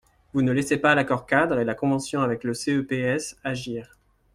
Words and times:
Vous 0.33 0.41
ne 0.41 0.51
laissez 0.51 0.77
pas 0.77 0.95
l’accord-cadre 0.95 1.59
et 1.59 1.63
la 1.63 1.75
convention 1.75 2.21
avec 2.21 2.43
le 2.43 2.55
CEPS 2.55 3.35
agir. 3.43 3.99